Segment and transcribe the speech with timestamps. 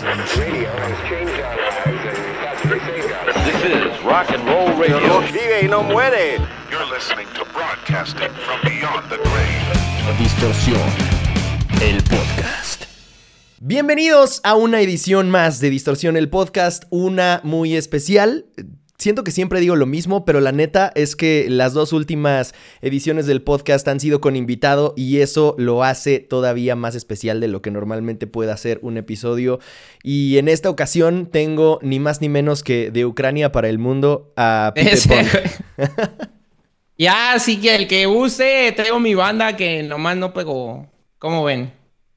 [0.00, 0.08] This
[3.66, 5.20] is rock and roll radio.
[5.20, 6.38] Vive y no muere.
[6.70, 10.16] You're listening to broadcasting from beyond the grave.
[10.18, 10.80] Distorsión,
[11.82, 12.84] el podcast.
[13.60, 18.46] Bienvenidos a una edición más de Distorsión el podcast, una muy especial.
[19.00, 23.26] Siento que siempre digo lo mismo, pero la neta es que las dos últimas ediciones
[23.26, 27.62] del podcast han sido con invitado y eso lo hace todavía más especial de lo
[27.62, 29.58] que normalmente puede hacer un episodio.
[30.02, 34.34] Y en esta ocasión tengo ni más ni menos que de Ucrania para el mundo
[34.36, 34.98] a Pete
[36.98, 40.90] Ya, sí que el que use, tengo mi banda que nomás no pegó.
[41.18, 41.72] ¿Cómo ven?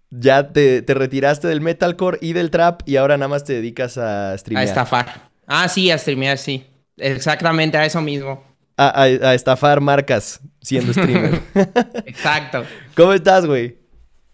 [0.09, 3.97] Ya te, te retiraste del metalcore y del trap y ahora nada más te dedicas
[3.97, 4.67] a streamear.
[4.67, 5.29] A estafar.
[5.47, 6.65] Ah, sí, a streamear, sí.
[6.97, 8.43] Exactamente a eso mismo.
[8.77, 11.41] A, estafar marcas siendo streamer.
[12.05, 12.65] Exacto.
[12.95, 13.77] ¿Cómo estás, güey?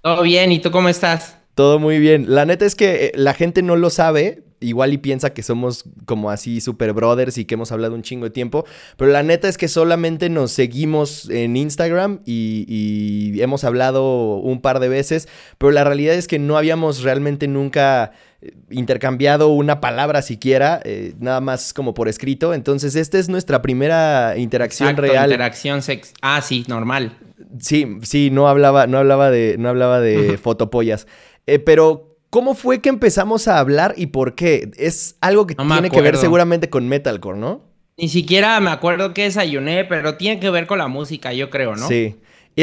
[0.01, 1.37] Todo bien, ¿y tú cómo estás?
[1.55, 2.33] Todo muy bien.
[2.33, 5.85] La neta es que eh, la gente no lo sabe, igual y piensa que somos
[6.05, 8.65] como así super brothers y que hemos hablado un chingo de tiempo,
[8.97, 14.79] pero la neta es que solamente nos seguimos en Instagram y, hemos hablado un par
[14.79, 20.21] de veces, pero la realidad es que no habíamos realmente nunca eh, intercambiado una palabra
[20.21, 25.31] siquiera, eh, nada más como por escrito, entonces esta es nuestra primera interacción real.
[25.31, 27.17] Interacción sex ah, sí, normal.
[27.59, 31.07] Sí, sí, no hablaba, no hablaba de, no hablaba de fotopollas.
[31.47, 34.69] Eh, pero ¿Cómo fue que empezamos a hablar y por qué?
[34.77, 37.63] Es algo que tiene que ver seguramente con metalcore, ¿no?
[37.97, 41.75] Ni siquiera me acuerdo que desayuné, pero tiene que ver con la música, yo creo,
[41.75, 41.87] ¿no?
[41.87, 42.17] Sí.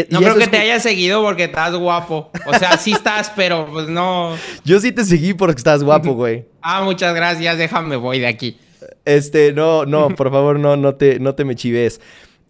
[0.08, 2.30] no creo que te haya seguido porque estás guapo.
[2.46, 4.34] O sea, sí estás, pero pues no.
[4.64, 6.46] Yo sí te seguí porque estás guapo, güey.
[6.62, 7.58] ah, muchas gracias.
[7.58, 8.58] Déjame, voy de aquí.
[9.04, 12.00] Este, no, no, por favor, no, no te, no te me chives.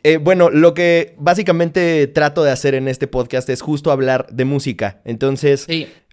[0.02, 4.44] Eh, bueno, lo que básicamente trato de hacer en este podcast es justo hablar de
[4.44, 5.00] música.
[5.04, 5.66] Entonces,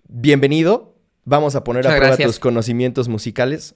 [0.07, 0.92] bienvenido.
[1.25, 3.75] Vamos a poner a prueba tus conocimientos musicales.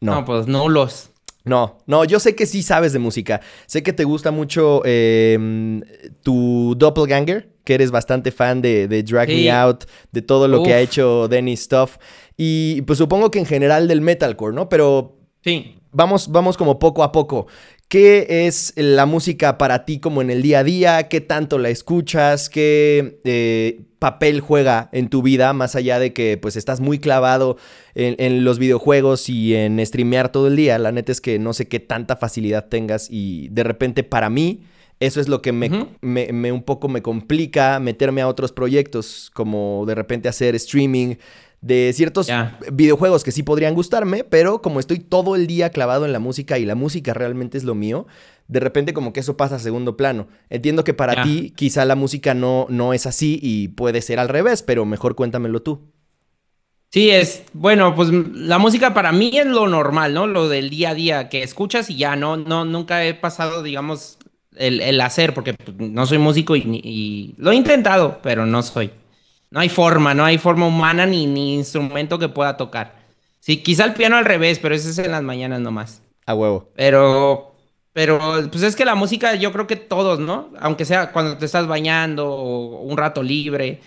[0.00, 0.14] No.
[0.14, 1.10] no, pues nulos.
[1.46, 3.40] No, no, yo sé que sí sabes de música.
[3.66, 5.80] Sé que te gusta mucho em,
[6.22, 10.80] tu doppelganger, que eres bastante fan de, Drag Me Out, de todo lo que ha
[10.80, 11.98] hecho Dennis Stuff.
[12.36, 14.68] Y pues supongo que en general del metalcore, ¿no?
[14.68, 15.76] Pero sí.
[15.92, 17.46] vamos, vamos como poco a poco.
[17.86, 21.08] ¿Qué es la música para ti como en el día a día?
[21.08, 22.50] ¿Qué tanto la escuchas?
[22.50, 25.52] ¿Qué eh, papel juega en tu vida?
[25.52, 27.56] Más allá de que pues estás muy clavado
[27.96, 30.78] en, los videojuegos y en streamear todo el día.
[30.78, 34.62] La neta es que no sé qué tanta facilidad tengas y de repente para mí
[35.00, 39.82] eso es lo que me, me un poco me complica meterme a otros proyectos como
[39.88, 41.16] de repente hacer streaming
[41.60, 42.28] de ciertos
[42.72, 46.58] videojuegos que sí podrían gustarme, pero como estoy todo el día clavado en la música
[46.58, 48.06] y la música realmente es lo mío,
[48.48, 50.28] de repente como que eso pasa a segundo plano.
[50.50, 54.28] Entiendo que para ti quizá la música no, no es así y puede ser al
[54.28, 55.92] revés, pero mejor cuéntamelo tú.
[56.90, 60.26] Sí, es, bueno, pues la música para mí es lo normal, ¿no?
[60.26, 64.18] Lo del día a día que escuchas y ya, no, no, nunca he pasado, digamos,
[64.56, 68.92] el, hacer, porque pues, no soy músico y lo he intentado, pero no soy.
[69.50, 72.96] No hay forma, no hay forma humana ni, ni instrumento que pueda tocar.
[73.40, 76.02] Sí, quizá el piano al revés, pero ese es en las mañanas nomás.
[76.26, 76.70] A huevo.
[76.74, 77.55] Pero,
[77.96, 78.20] pero,
[78.52, 80.50] pues es que la música, yo creo que todos, ¿no?
[80.60, 83.80] Aunque sea cuando te estás bañando o un rato libre.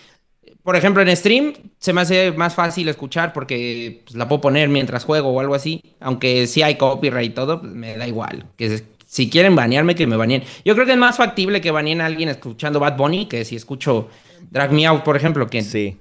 [0.63, 4.67] Por ejemplo, en stream se me hace más fácil escuchar porque pues, la puedo poner
[4.67, 5.83] mientras juego o algo así.
[5.99, 8.47] Aunque sí hay copyright y todo, pues me da igual.
[8.57, 10.43] Que si quieren banearme, que me baneen.
[10.65, 13.57] Yo creo que es más factible que baneen a alguien escuchando Bad Bunny que si
[13.57, 14.09] escucho
[14.49, 15.99] Drag Me Out, por ejemplo, que sí.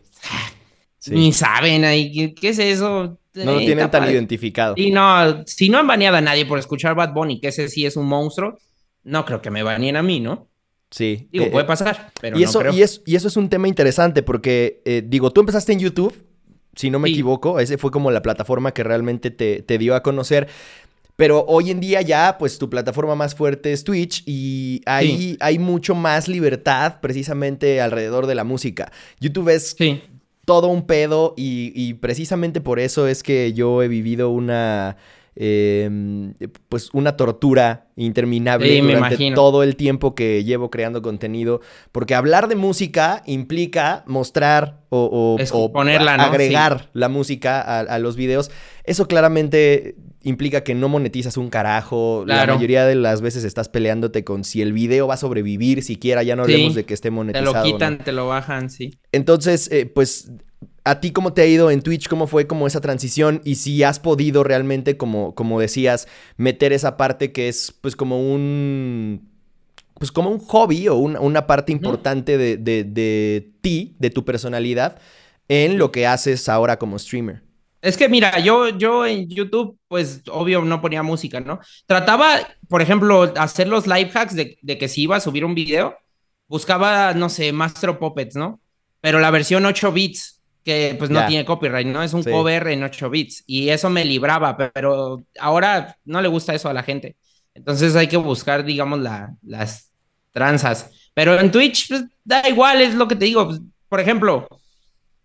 [1.10, 3.18] ni saben ahí qué, es eso.
[3.44, 4.74] No lo tienen tan identificado.
[4.76, 7.86] Y no, si no han baneado a nadie por escuchar Bad Bunny, que ese sí
[7.86, 8.58] es un monstruo,
[9.04, 10.48] no creo que me baneen a mí, ¿no?
[10.90, 11.28] Sí.
[11.30, 14.82] Digo, eh, puede pasar, pero y eso, Y, y, eso es un tema interesante porque,
[14.84, 16.24] eh, digo, tú empezaste en YouTube,
[16.74, 20.02] si no me equivoco, ese fue como la plataforma que realmente te, te dio a
[20.02, 20.48] conocer.
[21.16, 25.58] Pero hoy en día ya, pues tu plataforma más fuerte es Twitch y ahí hay
[25.58, 28.92] mucho más libertad precisamente alrededor de la música.
[29.18, 29.74] YouTube es
[30.48, 34.96] todo un pedo y, precisamente por eso es que yo he vivido una...
[35.40, 36.34] Em,
[36.68, 41.60] pues una tortura interminable durante todo el tiempo que llevo creando contenido,
[41.92, 45.36] porque hablar de música implica mostrar o,
[46.18, 48.50] agregar la música a, a, los videos.
[48.82, 52.24] Eso claramente implica que no monetizas un carajo.
[52.26, 56.22] La mayoría de las veces estás peleándote con si el video va a sobrevivir siquiera.
[56.22, 57.52] Ya no hablemos de que esté monetizado.
[57.52, 58.98] Te lo quitan, te lo bajan, sí.
[59.12, 60.32] Entonces, eh, pues,
[60.84, 62.08] ¿a ti cómo te ha ido en Twitch?
[62.08, 63.40] ¿Cómo fue como esa transición?
[63.44, 68.20] Y si has podido realmente, como, como decías, meter esa parte que es pues como
[68.20, 69.28] un...
[69.94, 75.00] Pues como un hobby o una parte importante de, de ti, de tu personalidad,
[75.48, 77.42] en lo que haces ahora como streamer.
[77.88, 81.58] Es que mira, yo, yo en YouTube, pues obvio no ponía música, ¿no?
[81.86, 82.36] Trataba,
[82.68, 85.96] por ejemplo, hacer los live hacks de, de que si iba a subir un video,
[86.48, 88.60] buscaba, no sé, Master Puppets, ¿no?
[89.00, 92.02] Pero la versión 8 bits, que pues no tiene copyright, ¿no?
[92.02, 92.30] Es un Sí.
[92.30, 93.42] cover en 8 bits.
[93.46, 97.16] Y eso me libraba, pero ahora no le gusta eso a la gente.
[97.54, 99.90] Entonces hay que buscar, digamos, la, las
[100.32, 100.90] tranzas.
[101.14, 103.46] Pero en Twitch, pues, da igual, es lo que te digo.
[103.46, 104.46] Pues, Por ejemplo,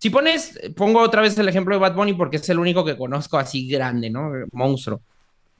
[0.03, 2.97] si pones, pongo otra vez el ejemplo de Bad Bunny porque es el único que
[2.97, 4.31] conozco así grande, ¿no?
[4.51, 5.01] Monstruo.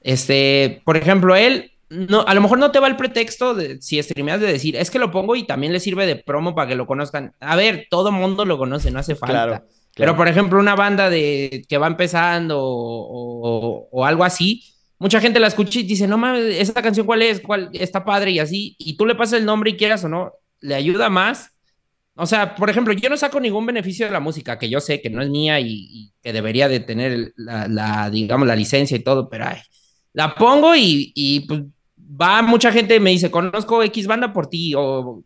[0.00, 4.02] Este, por ejemplo, él, no, a lo mejor no te va el pretexto de, si
[4.02, 6.74] streameas de decir, es que lo pongo y también le sirve de promo para que
[6.76, 7.34] lo conozcan.
[7.40, 9.32] A ver, todo mundo lo conoce, no hace falta.
[9.32, 9.64] Claro,
[9.96, 14.62] Pero, por ejemplo, una banda de que va empezando o, o- o algo así,
[14.98, 17.40] mucha gente la escucha y dice, no mames, ¿esa canción cuál es?
[17.40, 18.32] ¿Cuál está padre?
[18.32, 21.50] Y así, y tú le pasas el nombre y quieras o no, le ayuda más.
[22.16, 25.00] O sea, por ejemplo, yo no saco ningún beneficio de la música, que yo sé
[25.00, 28.96] que no es mía y, y que debería de tener la, la, digamos, la licencia
[28.96, 29.58] y todo, pero ay,
[30.12, 31.62] la pongo y, y pues
[31.98, 35.24] va mucha gente me dice, conozco X banda por ti, o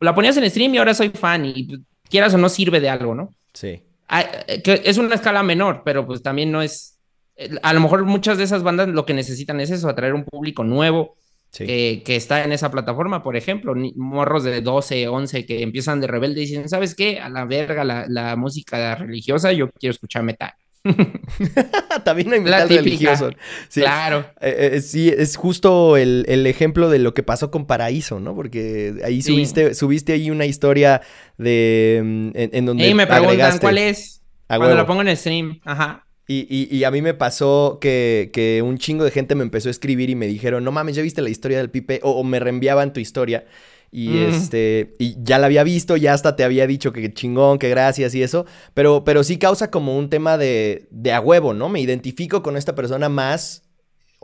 [0.00, 1.80] la ponías en stream y ahora soy fan, y pues,
[2.10, 3.30] quieras o no sirve de algo, ¿no?
[3.54, 3.82] Sí.
[4.08, 6.98] Ah, eh, que es una escala menor, pero pues también no es.
[7.36, 10.24] eh, A lo mejor muchas de esas bandas lo que necesitan es eso, atraer un
[10.24, 11.16] público nuevo
[11.56, 11.66] Sí.
[11.66, 16.06] que, que está en esa plataforma, por ejemplo, morros de 12, 11 que empiezan de
[16.06, 17.18] rebelde y dicen, ¿sabes qué?
[17.18, 20.52] A la verga la, la música religiosa, yo quiero escuchar metal.
[22.04, 23.30] También hay metal religioso.
[23.68, 23.80] Sí.
[23.80, 24.26] Claro.
[24.40, 28.34] Eh, eh, sí, es justo el, el ejemplo de lo que pasó con Paraíso, ¿no?
[28.34, 29.32] Porque ahí Sí.
[29.32, 31.00] subiste, subiste ahí una historia
[31.38, 34.22] de mm, en, en donde Y me preguntan agregaste- cuál es.
[34.48, 34.80] A Cuando huevo.
[34.82, 35.60] lo pongo en stream.
[35.64, 36.05] Ajá.
[36.28, 39.68] Y, y- y a mí me pasó que, que un chingo de gente me empezó
[39.68, 42.00] a escribir y me dijeron, no mames, ¿ya viste la historia del Pipe?
[42.02, 43.46] O, o me reenviaban tu historia.
[43.92, 44.22] Y Mm.
[44.28, 48.14] este, y ya la había visto, ya hasta te había dicho que chingón, que gracias
[48.16, 48.44] y eso.
[48.74, 51.68] Pero, pero sí causa como un tema de, de a huevo, ¿no?
[51.68, 53.62] Me identifico con esta persona más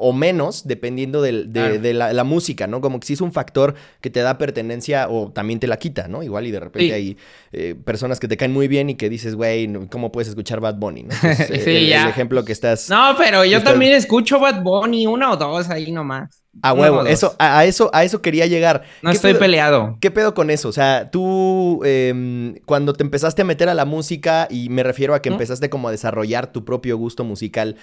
[0.03, 1.79] o menos, dependiendo del- de, Claro.
[1.79, 2.81] de la, la música, ¿no?
[2.81, 6.09] Como que sí es un factor que te da pertenencia o también te la quita,
[6.09, 6.23] ¿no?
[6.23, 6.93] Igual y de repente Sí.
[6.93, 7.17] hay
[7.53, 10.77] eh, personas que te caen muy bien y que dices, güey, ¿cómo puedes escuchar Bad
[10.77, 11.05] Bunny?
[11.05, 11.15] ¿no?
[11.21, 12.89] Pues, eh, Sí, el, el ejemplo que estás...
[12.91, 16.39] No, pero yo Estás- también escucho Bad Bunny, una o dos ahí nomás.
[16.61, 18.83] A huevo, eso, a, a eso, a eso quería llegar.
[19.01, 19.97] No ¿Qué estoy pedo- peleado.
[20.03, 20.69] ¿Qué pedo con eso?
[20.69, 25.15] O sea, tú em, cuando te empezaste a meter a la música, y me refiero
[25.15, 25.35] a que ¿Mm?
[25.35, 27.77] empezaste como a desarrollar tu propio gusto musical,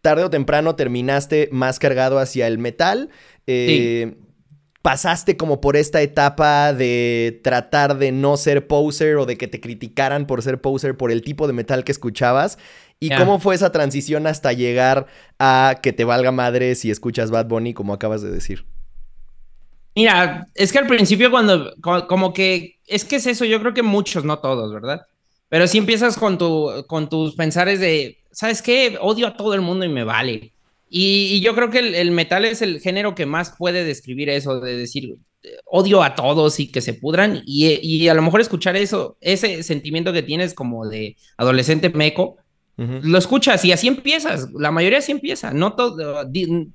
[0.00, 3.10] tarde o temprano terminaste más cargado hacia el metal.
[3.46, 4.16] eh,
[4.82, 9.60] Pasaste como por esta etapa de tratar de no ser poser o de que te
[9.60, 12.58] criticaran por ser poser por el tipo de metal que escuchabas.
[13.00, 15.06] ¿Y cómo fue esa transición hasta llegar
[15.38, 18.66] a que te valga madre si escuchas Bad Bunny, como acabas de decir?
[19.94, 23.74] Mira, es que al principio cuando, co- como que, es que es eso, yo creo
[23.74, 25.00] que muchos, no todos, ¿verdad?
[25.48, 28.98] Pero si empiezas con, tu, con tus pensares de, ¿sabes qué?
[29.00, 30.52] Odio a todo el mundo y me vale.
[30.90, 34.60] Y, yo creo que el, el metal es el género que más puede describir eso,
[34.60, 35.16] de decir,
[35.66, 37.42] odio a todos y que se pudran.
[37.46, 42.36] Y, y a lo mejor escuchar eso, ese sentimiento que tienes como de adolescente meco,
[42.78, 44.48] Lo escuchas y así empiezas.
[44.54, 45.52] La mayoría así empieza.
[45.52, 46.24] No todo.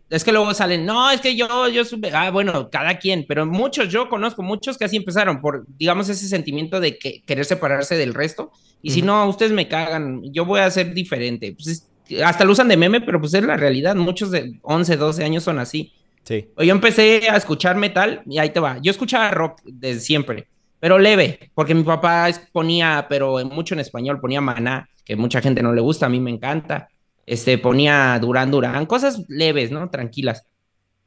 [0.09, 2.11] Es que luego salen, no, es que yo, yo supe.
[2.13, 6.27] Ah, bueno, cada quien, pero muchos, yo conozco muchos que así empezaron por, digamos, ese
[6.27, 8.51] sentimiento de que, querer separarse del resto.
[8.81, 9.07] Y si Ujú.
[9.07, 11.53] no, ustedes me cagan, yo voy a ser diferente.
[11.53, 11.67] Pues
[12.09, 13.95] es- hasta lo usan de meme, pero pues es la realidad.
[13.95, 15.93] Muchos de 11, 12 años son así.
[16.25, 16.47] Sí.
[16.57, 18.77] Yo empecé a escuchar metal y ahí te va.
[18.81, 20.47] Yo escuchaba rock desde siempre,
[20.81, 25.61] pero leve, porque mi papá ponía, pero mucho en español, ponía Maná, que mucha gente
[25.63, 26.89] no le gusta, a mí me encanta.
[27.25, 29.89] Este, ponía Durán Durán, cosas leves, ¿no?
[29.89, 30.45] Tranquilas.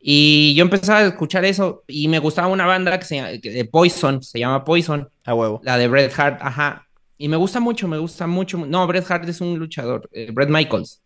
[0.00, 3.64] Y yo empezaba a escuchar eso y me gustaba una banda que se que- de
[3.64, 5.60] Poison, se llama Poison, A huevo.
[5.64, 6.86] la de Bret Hart, ajá.
[7.18, 8.58] Y me gusta mucho, me gusta mucho.
[8.66, 11.02] No, Bret Hart es un luchador, eh, Bret Michaels.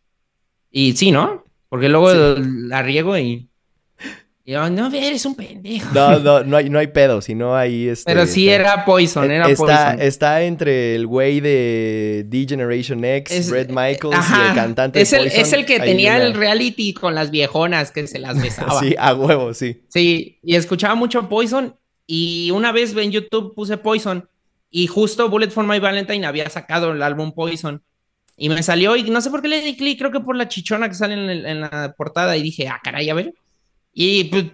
[0.71, 1.45] Y sí, ¿no?
[1.69, 3.49] Porque luego la riego y...
[4.51, 5.89] y yo, no, eres un pendejo.
[5.95, 9.31] No, no, no hay, no hay pedo, sino ahí este, Pero sí está- era Poison,
[9.31, 10.01] era está, Poison.
[10.01, 15.13] está entre el güey de D-Generation X, Es- Bret Michaels y el cantante de es
[15.13, 15.41] el, Poison.
[15.41, 18.81] es el que tenía el reality con las viejonas que se las besaba.
[18.81, 19.83] Sí, a huevo, sí.
[19.89, 21.77] Sí, y escuchaba mucho Poison
[22.07, 24.29] y una vez en YouTube puse Poison
[24.71, 27.83] y justo Bullet for My Valentine había sacado el álbum Poison
[28.37, 30.49] y me salió y no sé por qué le di clic, creo que por la
[30.49, 33.33] chichona que sale en, el- en la portada y dije, ah, caray, a ver.
[33.93, 34.47] Y pues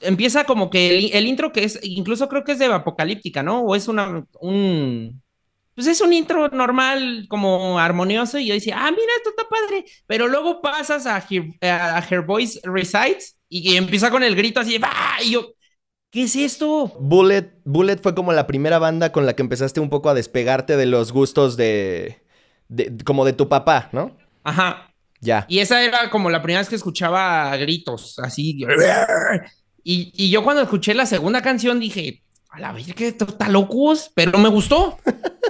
[0.00, 3.62] empieza como que el, el intro que es, incluso creo que es de Apocalíptica, ¿no?
[3.62, 5.22] O es una, un...
[5.74, 9.84] Pues es un intro normal, como armonioso, y yo decía, ah, mira, esto está padre.
[10.06, 14.60] Pero luego pasas a Her, a Her Voice Resides y, y empieza con el grito
[14.60, 14.90] así, ¡bah!
[15.24, 15.54] Y yo,
[16.10, 16.92] ¿qué es esto?
[17.00, 20.76] Bullet, Bullet fue como la primera banda con la que empezaste un poco a despegarte
[20.76, 22.22] de los gustos de,
[22.68, 24.16] de- como de tu papá, ¿no?
[24.44, 24.89] Ajá.
[25.48, 28.64] Y esa era como la primera vez que escuchaba gritos, así.
[29.82, 34.10] Y, y yo cuando escuché la segunda canción dije, a la vez que está locos,
[34.14, 34.98] pero me gustó.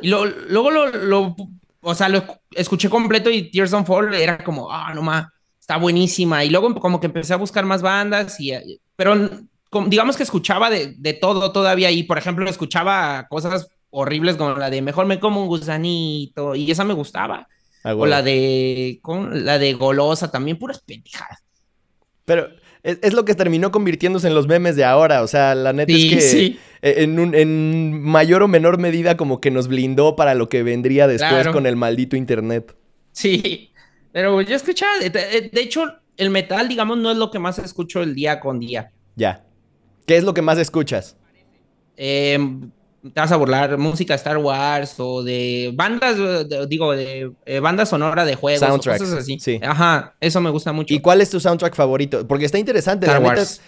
[0.03, 1.37] Y lo- luego lo,
[1.83, 5.27] o sea, lo escuché completo y Tears Don't Fall era como, ah, no más,
[5.59, 6.45] está buenísima.
[6.45, 9.31] Y luego como que empecé a buscar más bandas, y, eh, pero
[9.69, 11.91] como- digamos que escuchaba de, de todo todavía.
[11.91, 16.71] Y por ejemplo, escuchaba cosas horribles como la de Mejor me como un gusanito, y
[16.71, 17.49] esa me gustaba.
[17.85, 19.29] Ah, O la de, ¿cómo?
[19.29, 21.43] la de Golosa, también puras pendejadas.
[22.25, 22.49] Pero
[22.83, 25.23] es, es lo que terminó convirtiéndose en los memes de ahora.
[25.23, 26.59] O sea, la neta Sí, es que sí.
[26.83, 31.07] en, un- en mayor o menor medida como que nos blindó para lo que vendría
[31.07, 31.53] después Claro.
[31.53, 32.77] con el maldito internet.
[33.13, 33.73] Sí,
[34.13, 35.11] pero yo escuchaba, de-
[35.53, 35.85] de hecho,
[36.17, 38.93] el metal, digamos, no es lo que más escucho el día con día.
[39.17, 39.45] Ya.
[40.07, 41.17] ¿Qué es lo que más escuchas?
[41.97, 42.39] Eh,
[43.03, 47.61] te vas a burlar, música de Star Wars o de bandas, de- digo, de eh,
[47.61, 49.39] banda sonora de juegos, o Soundtracks, cosas así.
[49.41, 49.59] sí.
[49.63, 50.93] Ajá, eso me gusta mucho.
[50.93, 52.27] ¿Y cuál es tu soundtrack favorito?
[52.29, 53.61] Porque está interesante, Star la Wars.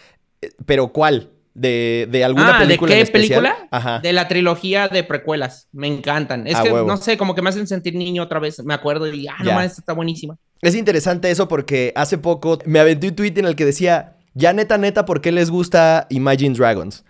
[0.43, 1.31] eh, Pero ¿cuál?
[1.55, 3.43] ¿De, de alguna Ah, ¿de película qué en especial?
[3.43, 3.69] película?
[3.71, 3.99] Ajá.
[4.01, 6.47] De la trilogía de precuelas, me encantan.
[6.47, 6.89] Es Ah, que, huevo.
[6.89, 9.53] no sé, como que me hacen sentir niño otra vez, me acuerdo y, ah, no
[9.53, 10.39] mames, está buenísima.
[10.63, 14.55] Es interesante eso porque hace poco me aventé un tweet en el que decía, ya
[14.55, 17.05] neta, neta, ¿por qué les gusta Imagine Dragons?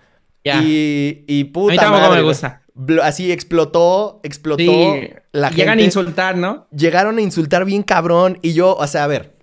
[0.45, 2.63] Y, y puta A mí tampoco madre, me gusta.
[3.03, 5.85] Así explotó, explotó Sí, la llegan a gente.
[5.85, 6.67] insultar, ¿no?
[6.75, 9.37] Llegaron a insultar bien cabrón y yo, o sea, a ver,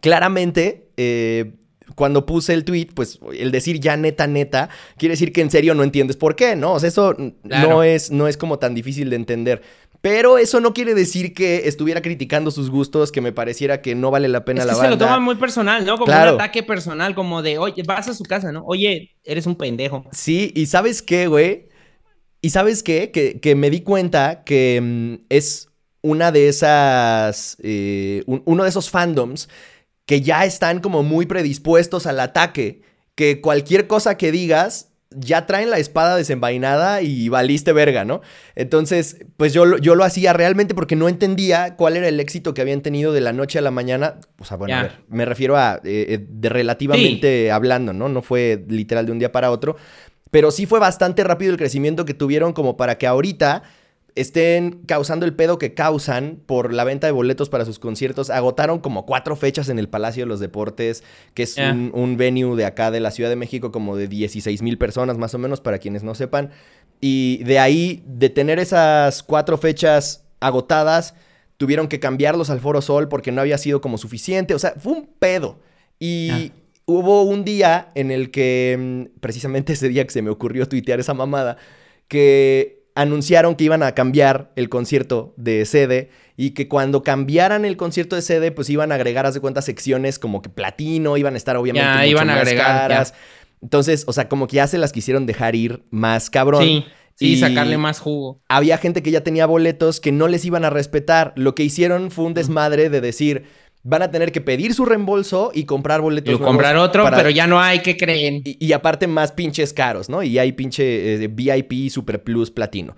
[0.00, 1.54] claramente, eh,
[1.96, 5.74] cuando puse el tweet, pues el decir ya neta, neta, quiere decir que en serio
[5.74, 6.74] no entiendes por qué, ¿no?
[6.74, 7.14] O sea, eso
[7.46, 7.68] Claro.
[7.68, 9.62] no, es, no es como tan difícil de entender.
[10.02, 14.10] Pero eso no quiere decir que estuviera criticando sus gustos, que me pareciera que no
[14.10, 14.96] vale la pena Es la que se banda.
[14.96, 15.94] lo toman muy personal, ¿no?
[15.94, 16.34] Como Claro.
[16.36, 18.64] un ataque personal, como de, oye, vas a su casa, ¿no?
[18.64, 20.04] Oye, eres un pendejo.
[20.12, 21.68] Sí, y ¿sabes qué, güey?
[22.40, 23.10] ¿Y sabes qué?
[23.10, 25.68] Que, que me di cuenta que mm, es
[26.00, 29.50] una de esas, eh, un- uno de esos fandoms
[30.06, 32.80] que ya están como muy predispuestos al ataque,
[33.14, 38.20] que cualquier cosa que digas ya traen la espada desenvainada y valiste verga, ¿no?
[38.54, 42.54] Entonces, pues yo, lo- yo lo hacía realmente porque no entendía cuál era el éxito
[42.54, 44.16] que habían tenido de la noche a la mañana.
[44.38, 48.08] O sea, bueno, a ver, me refiero a eh, eh, de relativamente hablando, ¿no?
[48.08, 49.76] No fue literal de un día para otro.
[50.30, 53.64] Pero sí fue bastante rápido el crecimiento que tuvieron como para que ahorita
[54.14, 58.30] estén causando el pedo que causan por la venta de boletos para sus conciertos.
[58.30, 61.02] Agotaron como cuatro fechas en el Palacio de los Deportes,
[61.34, 64.62] que es un, un venue de acá de la Ciudad de México como de 16
[64.62, 66.50] mil personas más o menos, para quienes no sepan.
[67.00, 71.14] Y de ahí, de tener esas cuatro fechas agotadas,
[71.56, 74.54] tuvieron que cambiarlos al Foro Sol porque no había sido como suficiente.
[74.54, 75.60] O sea, fue un pedo.
[75.98, 76.52] Y
[76.86, 81.00] hubo un día en el que, mm, precisamente ese día que se me ocurrió tuitear
[81.00, 81.56] esa mamada,
[82.08, 87.76] que anunciaron que iban a cambiar el concierto de sede y que cuando cambiaran el
[87.76, 91.34] concierto de sede, pues iban a agregar, haz de cuenta, secciones como que platino, iban
[91.34, 92.72] a estar obviamente Ya, mucho iban a agregar, ya.
[92.96, 93.14] caras.
[93.62, 96.62] Entonces, o sea, como que ya se las quisieron dejar ir más cabrón.
[96.64, 98.40] Sí, sí, Y- sacarle más jugo.
[98.48, 101.32] había gente que ya tenía boletos que no les iban a respetar.
[101.36, 103.44] Lo que hicieron fue un desmadre de decir,
[103.82, 106.34] van a tener que pedir su reembolso y comprar boletos.
[106.34, 108.42] Y comprar otro, para- pero ya no hay, ¿qué creen?
[108.44, 110.22] Y, y aparte más pinches caros, ¿no?
[110.22, 112.94] Y hay pinche eh, VIP, Super Plus, Platino.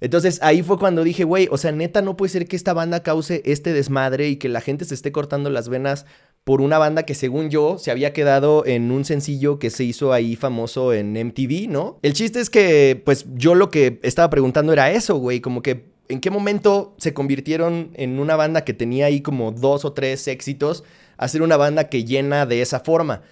[0.00, 3.02] Entonces ahí fue cuando dije, güey, o sea, neta, no puede ser que esta banda
[3.02, 6.04] cause este desmadre y que la gente se esté cortando las venas
[6.42, 10.12] por una banda que según yo se había quedado en un sencillo que se hizo
[10.12, 11.98] ahí famoso en MTV, ¿no?
[12.02, 15.93] El chiste es que, pues yo lo que estaba preguntando era eso, güey, como que
[16.08, 20.28] en qué momento se convirtieron en una banda que tenía ahí como dos o tres
[20.28, 20.84] éxitos
[21.16, 23.22] a ser una banda que llena de esa forma.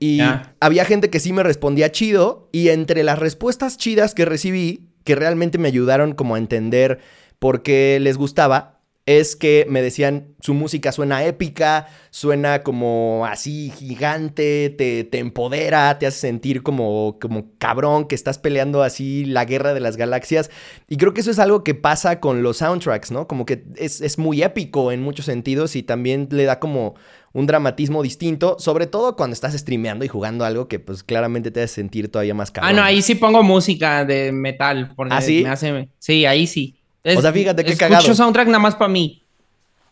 [0.00, 0.20] Y
[0.60, 5.16] había gente que sí me respondía chido y entre las respuestas chidas que recibí, que
[5.16, 7.00] realmente me ayudaron como a entender
[7.38, 8.77] por qué les gustaba,
[9.08, 15.98] es que me decían, su música suena épica, suena como así gigante, te, te empodera,
[15.98, 20.50] te hace sentir como, como cabrón, que estás peleando así la guerra de las galaxias.
[20.88, 23.26] Y creo que eso es algo que pasa con los soundtracks, ¿no?
[23.26, 26.94] Como que es, es muy épico en muchos sentidos y también le da como
[27.32, 31.62] un dramatismo distinto, sobre todo cuando estás streameando y jugando algo que pues claramente te
[31.62, 32.74] hace sentir todavía más cabrón.
[32.74, 34.92] Ah, no, ahí sí pongo música de metal.
[34.94, 35.44] Porque ¿Ah, sí?
[35.44, 35.88] Me hace...
[35.98, 36.77] Sí, ahí sí.
[37.08, 38.14] Es- O sea, fíjate qué escucho cagado.
[38.14, 39.22] soundtrack nada más para mí.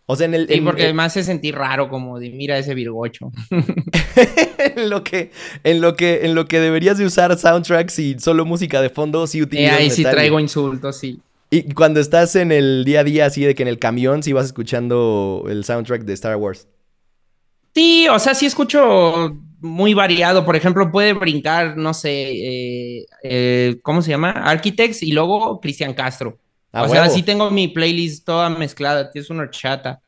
[0.08, 0.46] O sea, en el...
[0.46, 3.32] Sí, en- porque me hace sentir raro, como de mira ese virgocho.
[4.76, 5.30] en lo que
[5.64, 9.26] en lo que en lo que deberías de usar soundtracks y solo música de fondo
[9.26, 11.20] sí Eh, utilizas ahí sí traigo insultos, sí.
[11.50, 14.32] y cuando estás en el día a día así de que en el camión sí
[14.32, 16.68] vas escuchando el soundtrack de Star Wars
[17.74, 20.46] Sí, o sea, sí escucho muy variado.
[20.46, 24.30] Por ejemplo, puede brincar, no sé, eh, eh, ¿cómo se llama?
[24.30, 26.38] Architects y luego Cristian Castro.
[26.76, 30.00] Ah, o sea, sí tengo mi playlist toda mezclada, es una chata.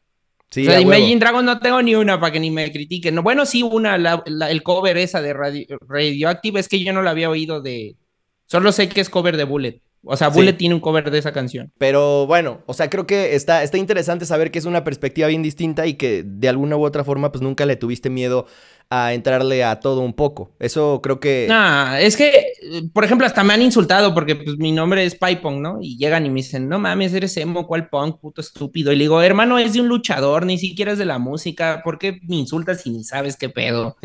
[0.51, 0.83] Sí, o sea, de.
[0.83, 3.15] Imagine Dragons no tengo ni una para que ni me critiquen.
[3.15, 6.93] No, bueno, sí, una, la- la- el cover esa de Radio- Radioactive, es que yo
[6.93, 7.97] no la había oído de...
[8.47, 9.83] Solo sé que es cover de Bullet.
[10.05, 10.37] O sea, Sí.
[10.39, 11.71] Bullet tiene un cover de esa canción.
[11.77, 15.43] Pero bueno, o sea, creo que está, está interesante saber que es una perspectiva bien
[15.43, 18.47] distinta y que de alguna u otra forma, pues nunca le tuviste miedo
[18.91, 20.51] a entrarle a todo un poco.
[20.59, 21.47] Eso creo que.
[21.49, 22.53] Nah, es que,
[22.95, 25.79] por ejemplo, hasta me han insultado porque pues, mi nombre es Pipong, ¿no?
[25.83, 28.91] Y llegan y me dicen, no mames, eres emo, ¿cuál punk, puto estúpido?
[28.93, 31.99] Y le digo, hermano, es de un luchador, ni siquiera es de la música, ¿por
[31.99, 33.97] qué me insultas si ni sabes qué pedo?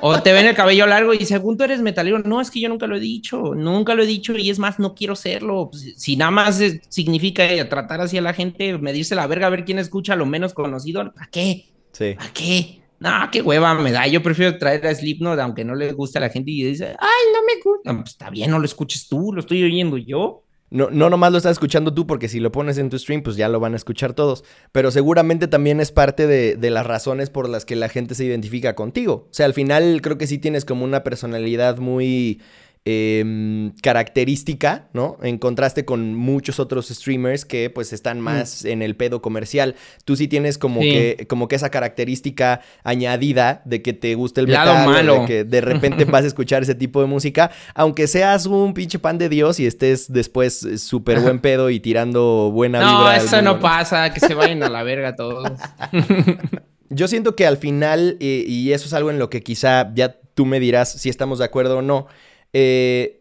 [0.00, 2.68] o te ven el cabello largo y según tú eres metalero, no, es que yo
[2.68, 5.70] nunca lo he dicho, nunca lo he dicho y es más, no quiero serlo.
[5.72, 9.64] Pues, si nada más significa tratar así a la gente, medirse la verga, a ver
[9.64, 11.66] quién escucha lo menos conocido, ¿para qué?
[11.92, 12.14] Sí.
[12.14, 12.83] ¿Para qué?
[13.04, 14.06] No, qué hueva me da.
[14.06, 17.32] Yo prefiero traer a Slipknot, aunque no le guste a la gente y dice, ay,
[17.34, 17.94] no me gusta.
[17.94, 20.42] Pues está bien, no lo escuches tú, lo estoy oyendo yo.
[20.70, 23.36] No, no nomás lo estás escuchando tú, porque si lo pones en tu stream, pues
[23.36, 24.42] ya lo van a escuchar todos.
[24.72, 28.74] Pero seguramente también es parte de las razones por las que la gente se identifica
[28.74, 29.26] contigo.
[29.30, 32.40] O sea, al final creo que sí tienes como una personalidad muy
[32.86, 35.16] em, característica, ¿no?
[35.22, 39.74] En contraste con muchos otros streamers que pues están más en el pedo comercial.
[40.04, 40.90] Tú sí tienes como, Sí.
[40.90, 45.20] que, como que esa característica añadida de que te gusta el Lado metal, o malo.
[45.22, 48.98] de que de repente vas a escuchar ese tipo de música, aunque seas un pinche
[48.98, 53.14] pan de Dios y estés después eh, súper buen pedo y tirando buena No, vibra.
[53.14, 55.48] al eso no pasa, que se vayan a la verga todos.
[56.90, 60.16] Yo siento que al final, eh, y eso es algo en lo que quizá ya
[60.34, 62.06] tú me dirás si estamos de acuerdo o no,
[62.54, 63.20] eh,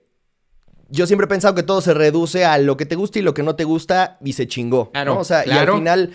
[0.90, 3.34] yo siempre he pensado que todo se reduce a lo que te gusta y lo
[3.34, 4.92] que no te gusta y se chingó.
[4.92, 5.20] Claro, ¿no?
[5.22, 6.12] O sea, y al final,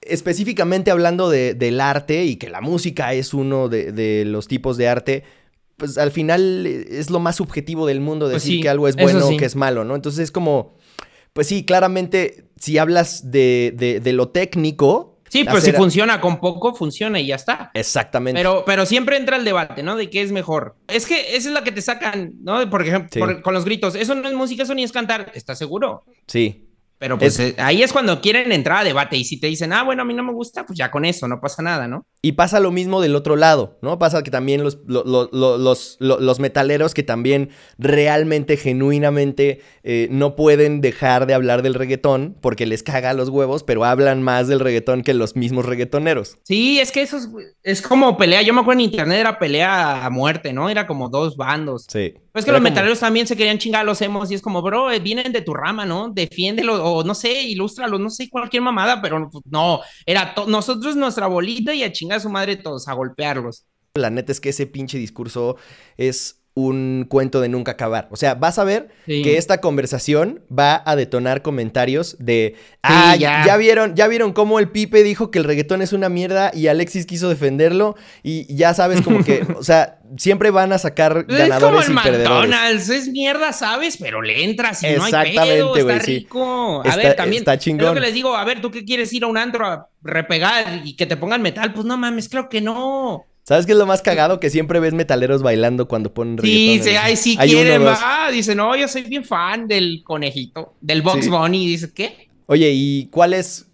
[0.00, 4.76] específicamente hablando de- del arte y que la música es uno de, de los tipos
[4.76, 5.24] de arte,
[5.76, 8.96] pues al final es lo más subjetivo del mundo Pues decir sí, que algo es
[8.96, 9.36] bueno o sí.
[9.36, 9.94] que es malo, ¿no?
[9.94, 10.76] Entonces es como,
[11.32, 15.13] pues sí, claramente, si hablas de- de lo técnico.
[15.34, 17.72] Sí, pues si funciona con poco, funciona y ya está.
[17.74, 18.38] Exactamente.
[18.38, 19.96] Pero, pero siempre entra el debate, ¿no?
[19.96, 20.76] De qué es mejor.
[20.86, 22.70] Es que esa es la que te sacan, ¿no?
[22.70, 23.18] Por ejemplo, Sí.
[23.18, 23.96] por- con los gritos.
[23.96, 25.32] Eso no es música, eso ni es cantar.
[25.34, 26.04] ¿Estás seguro?
[26.28, 26.63] Sí.
[26.98, 29.16] Pero pues Es- eh, ahí es cuando quieren entrar a debate.
[29.16, 31.28] Y si te dicen, ah, bueno, a mí no me gusta, pues ya con eso,
[31.28, 32.06] no pasa nada, ¿no?
[32.22, 33.98] Y pasa lo mismo del otro lado, ¿no?
[33.98, 39.60] Pasa que también los, lo- lo- lo- los, lo- los metaleros que también realmente, genuinamente,
[39.82, 44.22] eh, no pueden dejar de hablar del reggaetón porque les caga los huevos, pero hablan
[44.22, 46.38] más del reggaetón que los mismos reggaetoneros.
[46.44, 47.28] Sí, es que eso es,
[47.62, 48.42] es como pelea.
[48.42, 50.70] Yo me acuerdo en internet era pelea a muerte, ¿no?
[50.70, 51.86] Era como dos bandos.
[51.90, 52.14] Sí.
[52.32, 54.34] Pues es que Era los como- metaleros también se querían chingar a los emos y
[54.34, 56.08] es como, bro, eh, vienen de tu rama, ¿no?
[56.10, 61.26] Defiéndelo o no sé, ilústralo, no sé, cualquier mamada, pero pues, no, era nosotros nuestra
[61.26, 63.66] bolita y a chingar a su madre todos, a golpearlos.
[63.94, 65.56] La neta es que ese pinche discurso
[65.96, 68.06] es un cuento de nunca acabar.
[68.12, 69.22] O sea, vas a ver Sí.
[69.22, 73.42] que esta conversación va a detonar comentarios de ah, ya.
[73.44, 73.56] ya.
[73.56, 77.06] vieron, ya vieron cómo el Pipe dijo que el reggaetón es una mierda y Alexis
[77.06, 81.38] quiso defenderlo y ya sabes como que, o sea, siempre van a sacar Es como
[81.38, 82.48] ganadores el y perdedores.
[82.50, 83.96] McDonald's, es mierda, ¿sabes?
[83.98, 86.06] Pero le entras y no hay Exactamente, pedo, está sí.
[86.18, 86.82] rico.
[86.84, 87.86] A Está- ver, también, está es chingón.
[87.88, 90.82] lo que les digo, a ver, ¿tú qué quieres ir a un antro a repegar
[90.84, 91.72] y que te pongan metal?
[91.72, 93.26] Pues no mames, creo que no.
[93.44, 94.40] ¿Sabes qué es lo más cagado?
[94.40, 96.84] Que siempre ves metaleros bailando cuando ponen Sí, reggaetón.
[96.84, 97.98] sí, en- ay, sí Hay uno, quieren, dos.
[97.98, 98.30] va.
[98.32, 101.30] Dice, no, yo soy bien fan del conejito, del Box Sí.
[101.30, 101.66] Bunny.
[101.66, 102.28] Dice, ¿qué?
[102.46, 103.66] Oye, ¿y cuáles,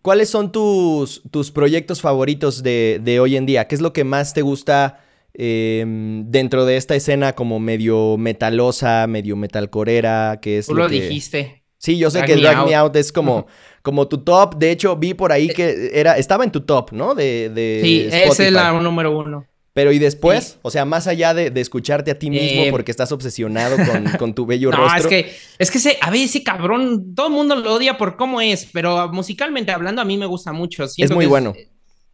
[0.00, 3.68] cuáles son tus, tus proyectos favoritos de, de hoy en día?
[3.68, 5.04] ¿Qué es lo que más te gusta
[5.34, 5.84] eh,
[6.26, 10.38] dentro de esta escena como medio metalosa, medio metalcorera?
[10.40, 11.00] Que es Tú lo lo que...
[11.02, 11.61] dijiste.
[11.82, 12.94] Sí, yo sé Drag que Me Drag Me Out.
[12.96, 13.46] Es como,
[13.82, 14.56] como tu top.
[14.56, 17.14] De hecho, vi por ahí que era, estaba en tu top, ¿no?
[17.14, 18.42] De, de Sí, Spotify.
[18.44, 19.46] es la número uno.
[19.74, 20.44] Pero ¿y después?
[20.44, 20.58] Sí.
[20.62, 24.04] O sea, más allá de, de escucharte a ti mismo Eh, porque estás obsesionado con,
[24.18, 24.98] con tu bello No, rostro.
[25.00, 28.16] es que, es que ese, a ver, ese cabrón, todo el mundo lo odia por
[28.16, 30.86] cómo es, pero musicalmente hablando a mí me gusta mucho.
[30.86, 31.54] Siento Es muy que bueno.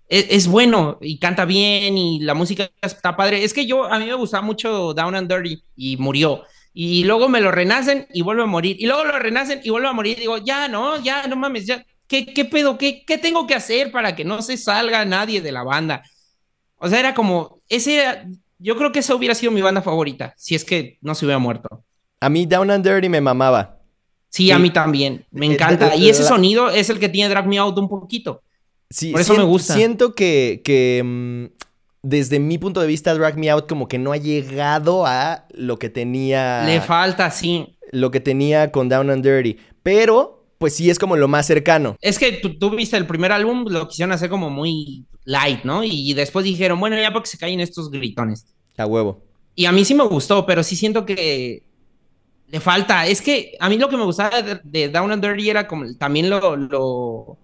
[0.08, 3.42] Es, es bueno y canta bien y la música está padre.
[3.44, 6.44] Es que yo, a mí me gustaba mucho Down and Dirty y murió.
[6.72, 8.76] Y luego me lo renacen y vuelve a morir.
[8.78, 10.18] Y luego lo renacen y vuelve a morir.
[10.18, 11.84] Digo, ya, no, ya, no mames, ya.
[12.06, 12.78] ¿Qué, qué pedo?
[12.78, 16.02] ¿Qué, ¿Qué tengo que hacer para que no se salga nadie de la banda?
[16.76, 18.26] O sea, era como, ese
[18.58, 21.38] yo creo que esa hubiera sido mi banda favorita, si es que no se hubiera
[21.38, 21.84] muerto.
[22.20, 23.78] A mí Down and Dirty me mamaba.
[24.30, 25.94] Sí, a mí también, me Eh, encanta.
[25.96, 28.42] Y ese sonido es el que tiene Drag Me Out un poquito.
[28.90, 29.74] Sí, Por eso me gusta.
[29.74, 31.44] Siento que, que, mm,
[32.02, 35.78] desde mi punto de vista, Drag Me Out como que no ha llegado a lo
[35.78, 36.64] que tenía.
[36.64, 37.76] Le falta, sí.
[37.92, 39.56] lo que tenía con Down and Dirty.
[39.82, 41.96] Pero, pues sí es como lo más cercano.
[42.00, 45.82] Es que tú, tú viste el primer álbum, lo quisieron hacer como muy light, ¿no?
[45.84, 48.46] Y después dijeron, bueno, ya porque se caen estos gritones.
[48.76, 49.22] A huevo.
[49.54, 51.64] Y a mí sí me gustó, pero sí siento que
[52.46, 53.06] le falta.
[53.06, 55.84] Es que a mí lo que me gustaba de, de Down and Dirty era como
[55.96, 57.36] también lo, lo,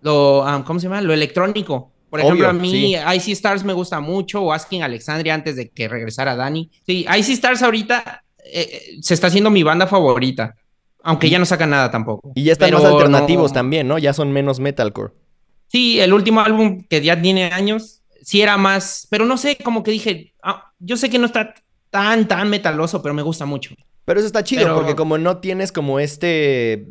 [0.00, 1.02] lo, ¿cómo se llama?
[1.02, 1.92] Lo electrónico.
[2.10, 2.96] Por ejemplo, Obvio, a mí sí.
[3.16, 6.70] Icy Stars me gusta mucho, o Asking Alexandria antes de que regresara Dani.
[6.86, 10.54] Sí, Icy Stars ahorita eh, se está haciendo mi banda favorita,
[11.02, 12.32] aunque ya no sacan nada tampoco.
[12.34, 13.98] Y ya están Pero más alternativos no- también, ¿no?
[13.98, 15.12] Ya son menos metalcore.
[15.66, 19.82] Sí, el último álbum que ya tiene años, sí era más, pero no sé, como
[19.82, 21.54] que dije, ah, yo sé que no está
[21.90, 23.74] tan, tan metaloso, pero me gusta mucho.
[24.06, 26.86] Pero eso está chido, Pero- porque como no tienes como este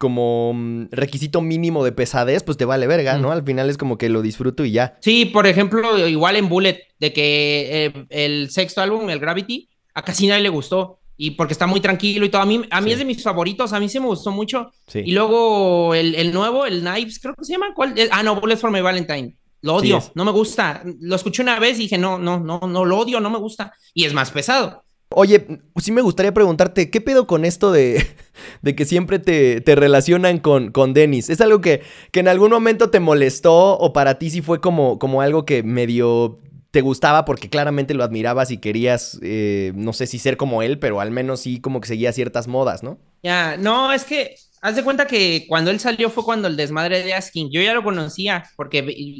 [0.00, 3.28] como mm, requisito mínimo de pesadez, pues te vale verga, ¿no?
[3.28, 3.32] Mm.
[3.32, 4.96] Al final es como que lo disfruto y ya.
[5.02, 10.02] Sí, por ejemplo, igual en Bullet, de que eh, el sexto álbum, el Gravity, a
[10.02, 10.96] casi nadie le gustó.
[11.18, 12.40] Y porque está muy tranquilo y todo.
[12.40, 12.92] A mí, a mí Sí.
[12.94, 14.72] es de mis favoritos, a mí sí me gustó mucho.
[14.86, 15.02] Sí.
[15.04, 17.74] Y luego el, el nuevo, el Knives, creo que se llama.
[17.74, 17.92] ¿Cuál?
[17.98, 19.36] Eh, Ah, no, Bullet for My Valentine.
[19.60, 20.82] Lo odio, no me gusta.
[21.02, 23.74] Lo escuché una vez y dije, no, no, no, no lo odio, no me gusta.
[23.92, 24.82] Y es más pesado.
[25.12, 28.06] Oye, sí me gustaría preguntarte, ¿qué pedo con esto de,
[28.62, 31.30] de que siempre te, te relacionan con, con Dennis?
[31.30, 34.98] ¿Es algo que, que en algún momento te molestó o para ti sí fue como,
[35.00, 36.38] como algo que medio
[36.70, 40.78] te gustaba porque claramente lo admirabas y querías, eh, no sé si ser como él,
[40.78, 42.98] pero al menos sí como que seguía ciertas modas, ¿no?
[43.22, 47.02] Ya, no, es que haz de cuenta que cuando él salió fue cuando el desmadre
[47.02, 48.78] de Asking, yo ya lo conocía porque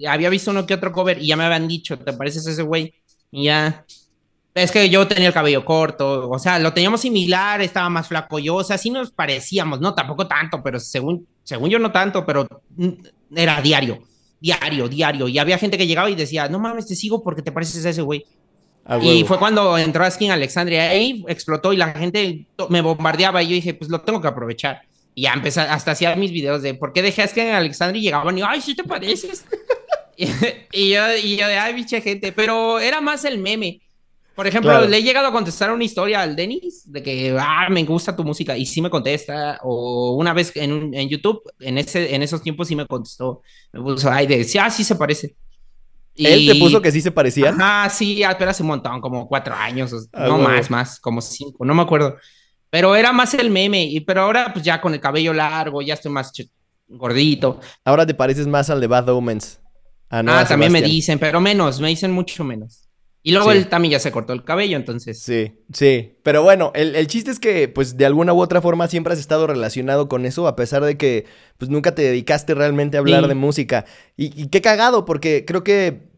[0.08, 2.94] había visto uno que otro cover y ya me habían dicho, ¿te pareces ese güey?
[3.32, 3.84] Y ya,
[4.54, 8.38] es que yo tenía el cabello corto, o sea, lo teníamos similar, estaba más flaco
[8.38, 12.26] yo, o sea, sí nos parecíamos, no, tampoco tanto, pero según, según yo no tanto,
[12.26, 12.88] pero mm,
[13.36, 14.02] era diario,
[14.40, 17.52] diario, diario, y había gente que llegaba y decía, no mames, te sigo porque te
[17.52, 18.24] pareces a ese güey.
[18.84, 23.48] A Y fue cuando entró Asking Alexandria ahí, explotó y la gente me bombardeaba y
[23.48, 24.82] yo dije, pues lo tengo que aprovechar.
[25.14, 28.36] Y ya empecé, hasta hacía mis videos de por qué dejé Asking Alexandria y llegaban
[28.36, 29.44] y, ay, sí te pareces.
[30.16, 30.28] y,
[30.72, 33.80] y yo, y yo de, ay, biche gente, pero era más el meme.
[34.40, 34.88] Por ejemplo, Claro.
[34.88, 38.24] le he llegado a contestar una historia al Denis de que, ah, me gusta tu
[38.24, 39.60] música y sí me contesta.
[39.62, 43.42] O una vez en, YouTube, en, ese, en esos tiempos sí me contestó.
[43.70, 45.36] Me puso, ay, de, sí, ah, sí se parece.
[46.14, 47.60] ¿Él te puso que sí se parecían?
[47.60, 51.20] Ajá, sí, ah, pero hace un montón, como cuatro años, Ah, no más, más, como
[51.20, 52.16] cinco, no me acuerdo.
[52.70, 55.92] Pero era más el meme, y, pero ahora pues ya con el cabello largo, ya
[55.92, 56.32] estoy más
[56.88, 57.60] gordito.
[57.84, 59.60] Ahora te pareces más al de Bad Omens.
[60.08, 62.86] Ah, no, ah, también me dicen, pero menos, me dicen mucho menos.
[63.22, 63.58] Y luego Sí.
[63.58, 65.22] él también ya se cortó el cabello, entonces.
[65.22, 66.14] Sí, sí.
[66.22, 69.18] Pero bueno, el, el chiste es que, pues, de alguna u otra forma siempre has
[69.18, 71.26] estado relacionado con eso, a pesar de que,
[71.58, 73.28] pues, nunca te dedicaste realmente a hablar Sí.
[73.28, 73.84] de música.
[74.16, 76.08] Y, y qué cagado, porque creo que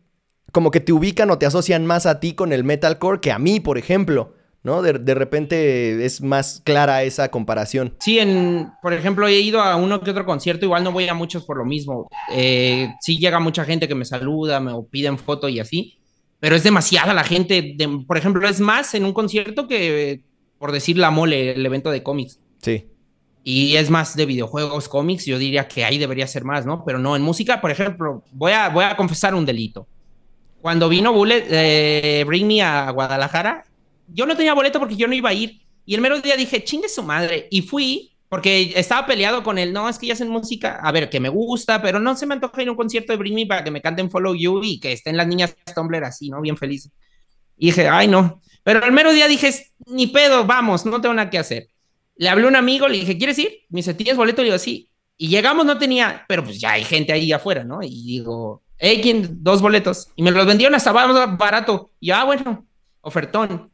[0.52, 3.38] como que te ubican o te asocian más a ti con el metalcore que a
[3.38, 4.80] mí, por ejemplo, ¿no?
[4.82, 7.96] De, de repente es más clara esa comparación.
[7.98, 11.14] Sí, en, por ejemplo, he ido a uno que otro concierto, igual no voy a
[11.14, 12.06] muchos por lo mismo.
[12.32, 15.98] Eh, sí llega mucha gente que me saluda, me o piden foto y así,
[16.42, 17.74] pero es demasiada la gente.
[17.76, 20.24] de- por ejemplo, es más en un concierto que,
[20.58, 22.40] por decir la mole, el evento de cómics.
[22.60, 22.88] Sí.
[23.44, 26.84] Y es más de videojuegos, cómics, yo diría que ahí debería ser más, ¿no?
[26.84, 29.86] Pero no, en música, por ejemplo, voy a, voy a confesar un delito.
[30.60, 33.64] Cuando vino Bullet, eh, Bring Me a Guadalajara,
[34.08, 35.60] yo no tenía boleto porque yo no iba a ir.
[35.86, 37.46] Y el mero día dije, chingue su madre.
[37.52, 39.74] Y fui porque estaba peleado con él.
[39.74, 42.32] No, es que ya hacen música, a ver, que me gusta, pero no se me
[42.32, 44.80] antoja ir a un concierto de Bring Me para que me canten Follow You y
[44.80, 46.40] que estén las niñas Tumblr así, ¿no?
[46.40, 46.90] Bien felices.
[47.58, 48.40] Y dije, ay, no.
[48.62, 49.52] Pero el mero día dije,
[49.84, 51.68] ni pedo, vamos, no tengo nada que hacer.
[52.16, 53.50] Le hablé a un amigo, le dije, ¿quieres ir?
[53.68, 54.40] Me dice, ¿tienes boleto?
[54.40, 54.88] Le digo, sí.
[55.18, 57.82] Y llegamos, no tenía, pero pues ya hay gente ahí afuera, ¿no?
[57.82, 59.42] Y digo, hey, ¿quién?
[59.42, 60.08] Dos boletos.
[60.16, 61.90] Y me los vendieron hasta barato.
[62.00, 62.66] Y yo, ah, bueno,
[63.02, 63.70] ofertón.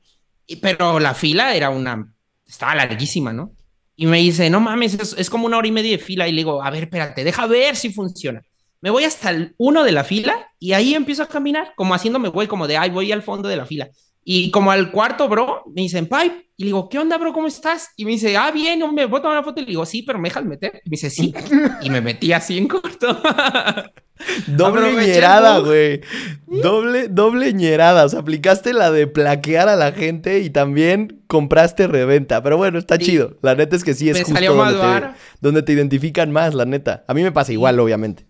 [0.49, 2.13] Y, pero la fila era una,
[2.45, 3.53] estaba larguísima, ¿no?
[4.01, 6.29] Y me dice, no mames, es, como una hora y media de fila.
[6.29, 8.41] Y le digo, a ver, espérate, deja ver si funciona.
[8.81, 12.29] Me voy hasta el uno de la fila y ahí empiezo a caminar, como haciéndome
[12.29, 13.91] güey, como de, ay, voy al fondo de la fila.
[14.23, 16.49] Y como al cuarto, bro, me dicen, pipe.
[16.57, 17.33] Y le digo, ¿qué onda, bro?
[17.33, 17.89] ¿Cómo estás?
[17.97, 19.61] Y me dice, ah, bien, voy a tomar una foto.
[19.61, 20.81] Y le digo, sí, pero me dejas meter.
[20.85, 21.35] Y me dice, sí.
[21.83, 23.21] y me metí así en corto.
[24.47, 26.01] Doble ñerada, güey.
[26.47, 28.05] Doble, doble ñerada.
[28.05, 32.43] O sea, aplicaste la de plaquear a la gente y también compraste reventa.
[32.43, 33.05] Pero bueno, está Sí.
[33.07, 33.37] chido.
[33.43, 35.17] La neta es que sí es Me justo donde te, vara.
[35.41, 37.05] donde te identifican más, la neta.
[37.07, 38.27] A mí me pasa igual, obviamente.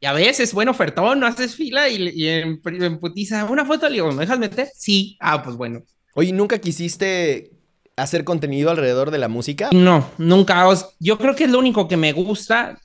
[0.00, 3.86] Y a veces, bueno, ofertón, no haces fila y, y en, en putiza, una foto,
[3.88, 4.68] le digo, ¿me dejas meter?
[4.74, 5.16] Sí.
[5.20, 5.82] Ah, pues bueno.
[6.14, 7.50] Oye, ¿nunca quisiste
[7.96, 9.68] hacer contenido alrededor de la música?
[9.72, 10.66] No, nunca.
[10.66, 12.78] os- yo creo que es lo único que me gusta,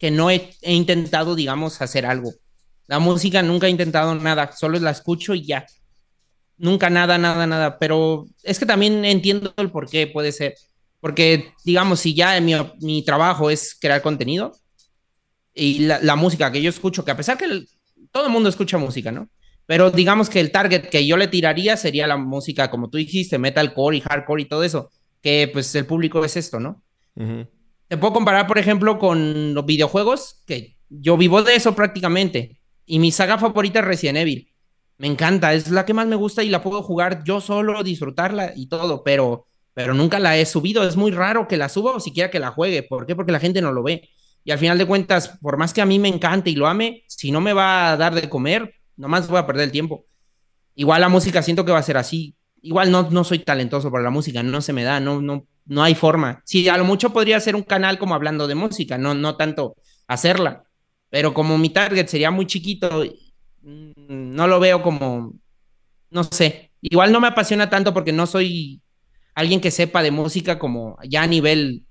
[0.00, 2.32] que no he, intentado, digamos, hacer algo.
[2.86, 5.66] La música nunca he intentado nada, solo la escucho y ya.
[6.56, 7.78] Nunca nada, nada, nada.
[7.78, 10.54] Pero es que también entiendo el por qué puede ser.
[11.00, 14.52] Porque, digamos, si ya mi, mi trabajo es crear contenido
[15.54, 17.64] y la, música que yo escucho, que a pesar que
[18.10, 19.28] todo el mundo escucha música, ¿no?
[19.66, 23.38] Pero digamos que el target que yo le tiraría sería la música, como tú dijiste,
[23.38, 26.82] metalcore y hardcore y todo eso, que pues el público es esto, ¿no?
[27.16, 27.46] Ujú.
[27.90, 32.60] Te puedo comparar, por ejemplo, con los videojuegos, que yo vivo de eso prácticamente.
[32.86, 34.48] Y mi saga favorita es Resident Evil.
[34.98, 38.52] Me encanta, es la que más me gusta y la puedo jugar yo solo, disfrutarla
[38.54, 40.86] y todo, pero, pero nunca la he subido.
[40.86, 42.84] Es muy raro que la suba o siquiera que la juegue.
[42.84, 43.16] ¿Por qué?
[43.16, 44.08] Porque la gente no lo ve.
[44.44, 47.02] Y al final de cuentas, por más que a mí me encante y lo ame,
[47.08, 50.06] si no me va a dar de comer, nomás voy a perder el tiempo.
[50.76, 52.36] Igual la música siento que va a ser así.
[52.62, 55.82] Igual no, no soy talentoso por la música, no se me da, no, no, no
[55.82, 56.42] hay forma.
[56.44, 59.76] Sí, a lo mucho podría ser un canal como hablando de música, no, no tanto
[60.06, 60.64] hacerla.
[61.10, 63.04] Pero como mi target sería muy chiquito,
[63.62, 63.92] mm,
[64.34, 65.32] no lo veo como,
[66.10, 66.72] no sé.
[66.82, 68.82] Igual no me apasiona tanto porque no soy
[69.34, 71.84] alguien que sepa de música como ya a nivel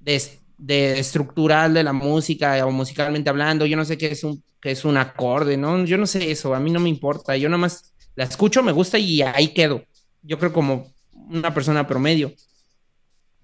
[0.00, 0.22] de,
[0.58, 3.66] de estructural de la música o musicalmente hablando.
[3.66, 5.84] Yo no sé qué es un, qué es un acorde, ¿no?
[5.84, 7.36] Yo no sé eso, a mí no me importa.
[7.36, 9.84] Yo nomás la escucho, me gusta y ahí quedo.
[10.22, 12.32] Yo creo como una persona promedio.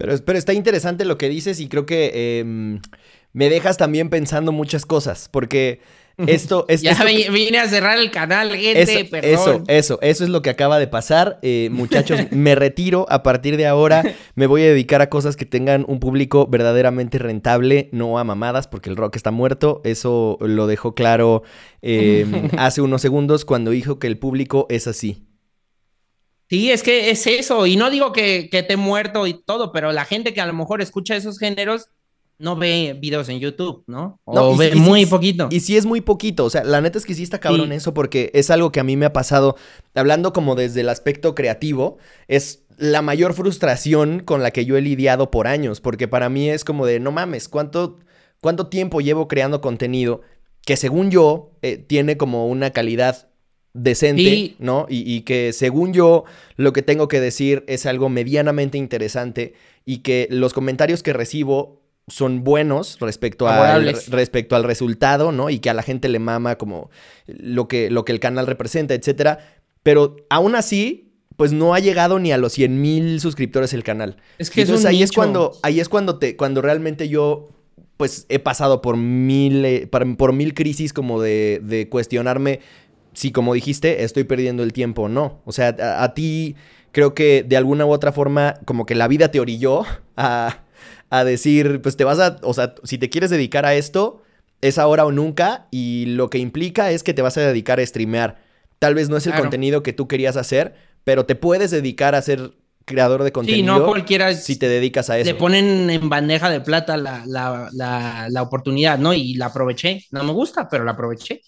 [0.03, 2.81] Pero, pero está interesante lo que dices y creo que em,
[3.31, 5.79] me dejas también pensando muchas cosas, porque
[6.27, 6.81] esto es...
[6.81, 9.31] ya vine a cerrar el canal, gente, eso, perdón.
[9.31, 11.39] Eso, eso, eso es lo que acaba de pasar.
[11.41, 14.03] Eh, muchachos, me retiro a partir de ahora.
[14.35, 18.67] Me voy a dedicar a cosas que tengan un público verdaderamente rentable, no a mamadas,
[18.67, 19.79] porque el rock está muerto.
[19.85, 21.43] Eso lo dejó claro
[21.81, 25.23] em, hace unos segundos cuando dijo que el público es así.
[26.49, 27.65] Sí, es que es eso.
[27.65, 30.53] Y no digo que, que te muerto y todo, pero la gente que a lo
[30.53, 31.89] mejor escucha esos géneros
[32.39, 34.19] no ve videos en YouTube, ¿no?
[34.25, 35.47] O ve muy poquito.
[35.51, 37.93] Y sí es muy poquito, o sea, la neta es que sí está cabrón eso
[37.93, 39.55] porque es algo que a mí me ha pasado,
[39.93, 44.81] hablando como desde el aspecto creativo, es la mayor frustración con la que yo he
[44.81, 47.99] lidiado por años, porque para mí es como de, no mames, ¿cuánto,
[48.41, 50.21] cuánto tiempo llevo creando contenido
[50.65, 53.29] que según yo eh, tiene como una calidad
[53.73, 54.85] decente, ¿no?
[54.87, 56.25] Y, y, que según yo
[56.57, 59.53] lo que tengo que decir es algo medianamente interesante
[59.85, 65.49] y que los comentarios que recibo son buenos respecto, al, respecto al resultado, ¿no?
[65.49, 66.89] Y que a la gente le mama como
[67.27, 69.39] lo que, lo que el canal representa, etcétera.
[69.83, 74.17] Pero aún así, pues no ha llegado ni a los 100 mil suscriptores el canal.
[74.37, 77.49] Es que Entonces, ahí es cuando, ahí es cuando te, cuando realmente yo,
[77.95, 82.59] pues he pasado por mil, eh, por mil crisis como de, de, cuestionarme
[83.13, 85.41] si, como dijiste, estoy perdiendo el tiempo o no.
[85.45, 86.55] O sea, a, a ti
[86.91, 89.83] creo que de alguna u otra forma, como que la vida te orilló
[90.17, 90.63] a
[91.13, 94.23] a decir, pues te vas a, o sea, si te quieres dedicar a esto,
[94.61, 97.85] es ahora o nunca y lo que implica es que te vas a dedicar a
[97.85, 98.41] streamear.
[98.79, 100.73] Tal vez no es el contenido que tú querías hacer,
[101.03, 102.53] pero te puedes dedicar a ser
[102.85, 103.75] creador de contenido.
[103.75, 104.33] Sí, no cualquiera.
[104.33, 105.29] Si te dedicas a eso.
[105.29, 109.13] Le ponen en bandeja de plata la, la, la, la, oportunidad, ¿no?
[109.13, 110.03] Y la aproveché.
[110.09, 111.41] No me gusta, pero la aproveché.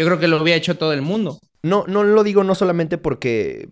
[0.00, 1.38] Yo creo que lo había hecho todo el mundo.
[1.62, 3.68] No, no lo digo no solamente porque.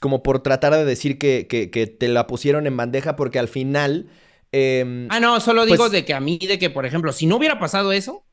[0.00, 3.48] como por tratar de decir que, que, que te la pusieron en bandeja, porque al
[3.48, 4.08] final
[4.56, 7.26] Em, ah, no, solo digo pues de que a mí, de que, por ejemplo, si
[7.26, 8.24] no hubiera pasado eso.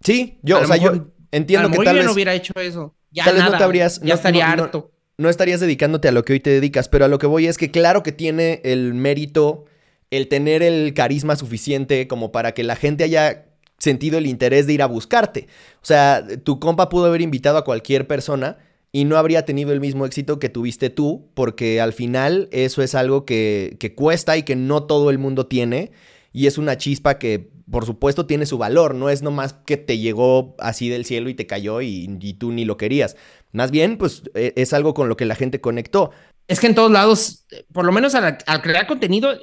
[0.00, 2.04] Sí, yo, o sea, yo entiendo que tal vez.
[2.04, 2.96] no hubiera hecho eso.
[3.12, 4.00] Ya tal vez no te habrías.
[4.00, 4.90] Ya estaría harto.
[5.18, 7.58] No, estarías dedicándote a lo que hoy te dedicas, pero a lo que voy es
[7.58, 9.66] que, claro que tiene el mérito,
[10.10, 13.46] el tener el carisma suficiente como para que la gente haya
[13.78, 15.48] sentido el interés de ir a buscarte.
[15.82, 18.58] O sea, tu compa pudo haber invitado a cualquier persona
[18.92, 22.94] y no habría tenido el mismo éxito que tuviste tú, porque al final eso es
[22.94, 25.92] algo que, que, cuesta y que no todo el mundo tiene,
[26.32, 29.98] y es una chispa que por supuesto tiene su valor, no es nomás que te
[29.98, 33.16] llegó así del cielo y te cayó y, y tú ni lo querías,
[33.52, 36.10] más bien pues e, es algo con lo que la gente conectó.
[36.48, 39.36] Es que en todos lados, por lo menos al, al crear contenido,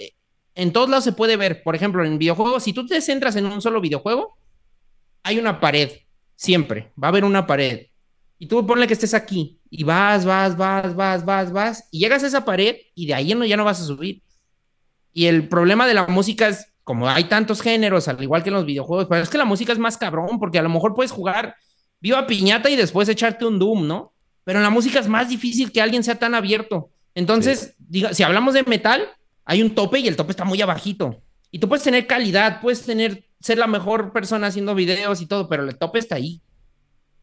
[0.56, 3.46] en todos lados se puede ver, por ejemplo, en videojuegos, si tú te centras en
[3.46, 4.38] un solo videojuego,
[5.24, 5.92] hay una pared,
[6.36, 7.88] siempre, va a haber una pared
[8.44, 12.24] y tú ponle que estés aquí y vas, vas, vas, vas, vas, vas, y llegas
[12.24, 14.22] a esa pared y de ahí no, ya no vas a subir.
[15.14, 18.56] Y el problema de la música es, como hay tantos géneros, al igual que en
[18.56, 21.12] los videojuegos, pero es que la música es más cabrón, porque a lo mejor puedes
[21.12, 21.56] jugar
[22.02, 24.14] viva piñata y después echarte un Doom, ¿no?
[24.44, 26.90] Pero en la música es más difícil que alguien sea tan abierto.
[27.16, 29.08] Entonces, diga, si hablamos de metal,
[29.46, 31.22] hay un tope y el tope está muy abajito.
[31.52, 35.48] Y tú puedes tener calidad, puedes tener, ser la mejor persona haciendo videos y todo,
[35.48, 36.42] pero el tope está ahí.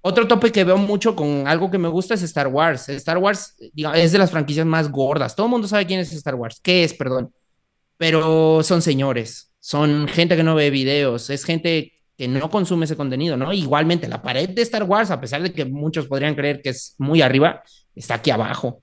[0.03, 2.89] Otro tope que veo mucho con algo que me gusta es Star Wars.
[2.89, 5.37] Star Wars es de las franquicias más gordas.
[5.37, 6.59] Todo el mundo sabe quién es Star Wars.
[6.63, 6.95] ¿Qué es?
[6.95, 7.35] Perdón.
[7.99, 9.53] Pero son señores.
[9.61, 11.29] Son gente que no ve videos.
[11.29, 13.53] Es gente que no consume ese contenido, ¿no?
[13.53, 16.95] Igualmente, la pared de Star Wars, a pesar de que muchos podrían creer que es
[16.99, 17.63] muy arriba,
[17.95, 18.83] está aquí abajo.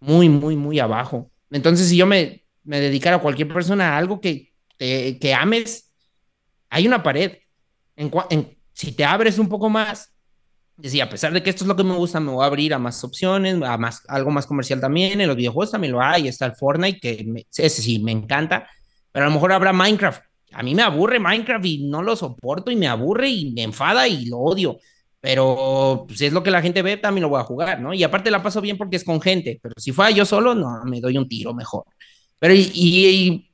[0.00, 1.30] Muy, muy, muy abajo.
[1.50, 5.92] Entonces, si yo me, me dedicara a cualquier persona a algo que, que ames,
[6.68, 7.38] hay una pared.
[7.96, 10.12] En, en, si te abres un poco más,
[10.76, 12.74] decía, a pesar de que esto es lo que me gusta, me voy a abrir
[12.74, 15.20] a más opciones, a más, algo más comercial también.
[15.20, 16.28] En los videojuegos también lo hay.
[16.28, 18.68] Está el Fortnite, que ese sí me encanta.
[19.12, 22.70] Pero a lo mejor habrá Minecraft, A mí me aburre Minecraft y no lo soporto
[22.70, 24.78] y me aburre y me enfada y lo odio.
[25.20, 27.94] Pero pues, es lo que la gente ve, también lo voy a jugar, ¿no?
[27.94, 29.58] Y aparte la paso bien porque es con gente.
[29.62, 31.84] Pero si fuera yo solo, no, me doy un tiro mejor.
[32.38, 33.50] Pero y,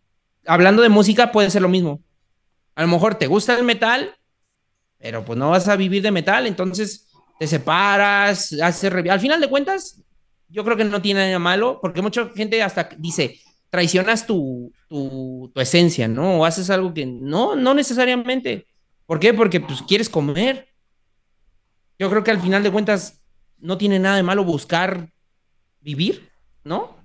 [0.46, 2.02] hablando de música, puede ser lo mismo.
[2.74, 4.14] A lo mejor te gusta el metal,
[4.98, 9.48] pero pues no vas a vivir de metal, entonces te separas, haces Al final de
[9.48, 10.00] cuentas,
[10.48, 13.40] yo creo que no tiene nada malo, porque mucha gente hasta dice,
[13.70, 16.40] traicionas tu, tu, tu, esencia, ¿no?
[16.40, 18.66] O haces algo que no, no necesariamente.
[19.06, 19.34] ¿Por qué?
[19.34, 20.68] Porque pues quieres comer.
[21.98, 23.22] Yo creo que al final de cuentas
[23.58, 25.10] no tiene nada de malo buscar
[25.80, 26.30] vivir,
[26.64, 27.01] ¿no?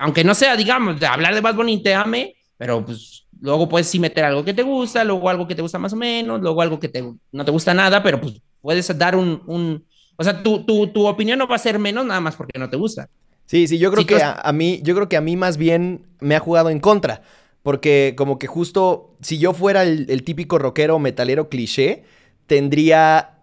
[0.00, 3.86] Aunque no sea, digamos, de hablar de Bad Bunny te ame, pero pues luego puedes
[3.86, 6.62] sí meter algo que te gusta, luego algo que te gusta más o menos, luego
[6.62, 9.84] algo que te, no te gusta nada, pero pues puedes dar un, un
[10.16, 12.68] o sea, tu, tu, tu, opinión no va a ser menos nada más porque no
[12.68, 13.08] te gusta.
[13.46, 16.06] Sí, sí, yo creo que a, a, mí, yo creo que a mí más bien
[16.20, 17.22] me ha jugado en contra.
[17.62, 22.04] Porque como que justo, si yo fuera el, el típico rockero metalero cliché,
[22.46, 23.40] tendría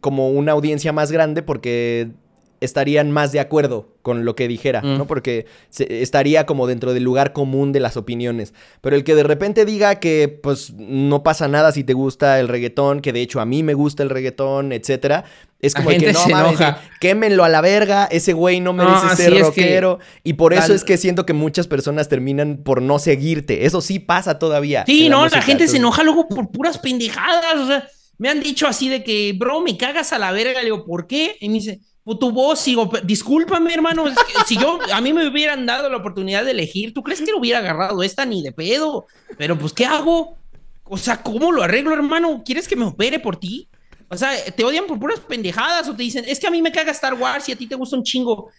[0.00, 2.10] como una audiencia más grande porque
[2.60, 5.04] estarían más de acuerdo con lo que dijera, ¿no?
[5.04, 5.08] Mm.
[5.08, 8.54] Porque se, estaría como dentro del lugar común de las opiniones.
[8.80, 12.48] Pero el que de repente diga que pues no pasa nada si te gusta el
[12.48, 15.24] reggaetón, que de hecho a mí me gusta el reggaetón, etcétera,
[15.60, 16.80] es como el que no se mames, enoja.
[17.00, 19.98] quémenlo a la verga, ese güey no merece No, ser que- rockero.
[20.22, 23.66] Y por eso es que siento que muchas personas terminan por no seguirte.
[23.66, 24.84] Eso sí pasa todavía.
[24.86, 27.56] Sí, no, la música, gente se enoja luego por puras pendejadas.
[27.56, 27.88] O sea,
[28.18, 30.60] me han dicho así de que, bro, me cagas a la verga.
[30.60, 31.36] Le digo, ¿por qué?
[31.40, 31.80] Y me dice,
[32.14, 34.06] tu voz, digo, "Pe- discúlpame, hermano.
[34.06, 37.20] es que si yo, a mí me hubieran dado la oportunidad de elegir, ¿tú crees
[37.20, 39.06] que lo hubiera agarrado esta ni de pedo?
[39.36, 40.36] Pero pues, ¿qué hago?
[40.84, 42.42] O sea, ¿cómo lo arreglo, hermano?
[42.44, 43.68] ¿Quieres que me opere por ti?
[44.08, 46.70] O sea, te odian por puras pendejadas o te dicen, es que a mí me
[46.70, 48.50] caga Star Wars y a ti te gusta un chingo.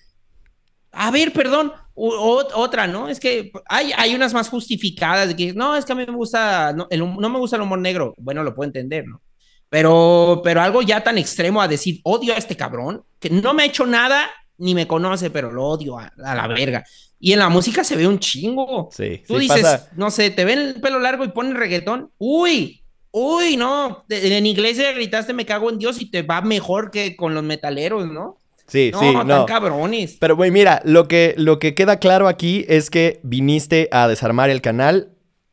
[0.91, 3.07] A ver, perdón, otra, ¿no?
[3.07, 6.13] Es que hay, hay unas más justificadas de que no, es que a mí me
[6.15, 8.13] gusta, no, no me gusta el humor negro.
[8.17, 9.21] Bueno, lo puedo entender, ¿no?
[9.69, 13.63] Pero, pero algo ya tan extremo a decir odio a este cabrón, que no me
[13.63, 16.84] ha hecho nada ni me conoce, pero lo odio a, a la verga.
[17.19, 18.89] Y en la música se ve un chingo.
[18.91, 19.89] Sí, Tú sí dices, pasa.
[19.95, 22.12] no sé, te ven el pelo largo y ponen reggaetón.
[22.17, 24.06] Uy, uy, no.
[24.10, 28.08] En inglés gritaste me cago en Dios y te va mejor que con los metaleros,
[28.08, 28.38] ¿no?
[28.67, 29.45] Sí, No, sí, tan no.
[29.45, 30.17] cabrones.
[30.19, 34.49] Pero, güey, mira, lo que, lo que queda claro aquí es que viniste a desarmar
[34.49, 35.10] el canal.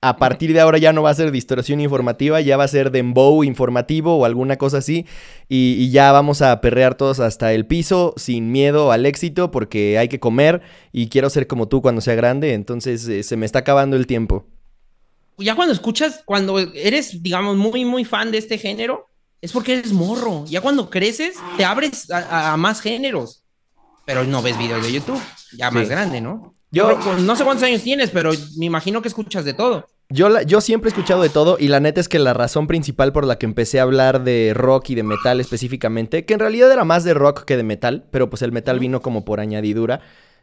[0.07, 2.90] A partir de ahora ya no va a ser distorsión informativa, ya va a ser
[2.90, 5.07] dembow informativo o alguna cosa así.
[5.49, 9.97] Y, y ya vamos a perrear todos hasta el piso sin miedo al éxito porque
[9.99, 10.61] hay que comer
[10.93, 12.53] y quiero ser como tú cuando sea grande.
[12.53, 14.47] Entonces eh, se me está acabando el tiempo.
[15.38, 19.09] Ya cuando escuchas, cuando eres, digamos, muy, muy fan de este género,
[19.40, 20.45] es porque eres morro.
[20.47, 23.43] Ya cuando creces, te abres a, más géneros.
[24.05, 25.21] Pero no ves videos de YouTube,
[25.57, 26.55] ya más grande, ¿no?
[26.74, 29.87] Yo- pues, no sé cuántos años tienes, pero me imagino que escuchas de todo.
[30.10, 32.66] Yo, la- yo siempre he escuchado de todo y la neta es que la razón
[32.66, 36.40] principal por la que empecé a hablar de rock y de metal específicamente, que en
[36.40, 39.40] realidad era más de rock que de metal, pero pues el metal vino como por
[39.40, 40.00] añadidura,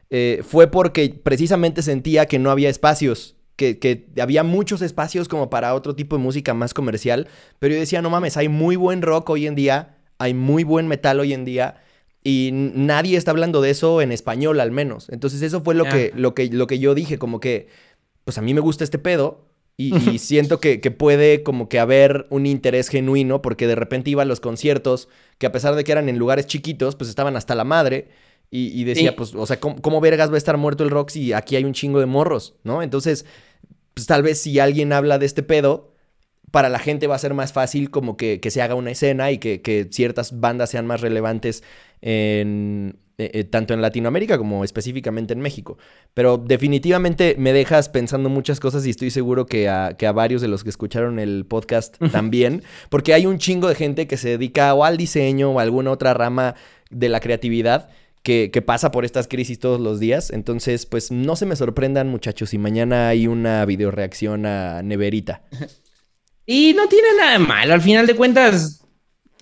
[0.10, 5.50] eh, fue porque precisamente sentía que no había espacios, que, que había muchos espacios como
[5.52, 7.28] para otro tipo de música más comercial,
[7.60, 10.88] pero yo decía, no mames, hay muy buen rock hoy en día, hay muy buen
[10.88, 11.82] metal hoy en día.
[12.24, 15.10] Y nadie está hablando de eso en español al menos.
[15.10, 17.68] Entonces eso fue lo, que, lo, que, lo que yo dije, como que,
[18.26, 21.80] pues a mí me gusta este pedo y, y siento que, que puede como que
[21.80, 25.08] haber un interés genuino porque de repente iba a los conciertos
[25.40, 28.10] que a pesar de que eran en lugares chiquitos, pues estaban hasta la madre
[28.52, 29.16] y, y decía, Sí.
[29.18, 31.64] pues, o sea, ¿cómo, cómo vergas va a estar muerto el rock si aquí hay
[31.64, 32.84] un chingo de morros, ¿no?
[32.84, 33.26] Entonces,
[33.96, 35.91] pues tal vez si alguien habla de este pedo,
[36.52, 39.32] para la gente va a ser más fácil como que, que se haga una escena
[39.32, 41.64] y que, que ciertas bandas sean más relevantes
[42.02, 45.78] en, eh, eh, tanto en Latinoamérica como específicamente en México.
[46.16, 50.42] Pero definitivamente me dejas pensando muchas cosas y estoy seguro que a, que a varios
[50.42, 54.30] de los que escucharon el podcast también, porque hay un chingo de gente que se
[54.30, 56.56] dedica o al diseño o a alguna otra rama
[56.90, 57.90] de la creatividad.
[58.24, 60.30] Que, que pasa por estas crisis todos los días.
[60.30, 65.42] Entonces, pues no se me sorprendan, muchachos, si mañana hay una videoreacción a Neverita.
[66.46, 67.74] Y no tiene nada de malo.
[67.74, 68.86] Al final de cuentas,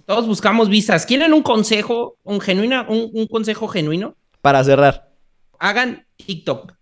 [0.05, 1.05] todos buscamos vistas.
[1.05, 4.15] ¿Quieren un consejo, un, genuino, un, un consejo genuino?
[4.41, 5.11] Para cerrar.
[5.59, 6.73] Hagan TikTok.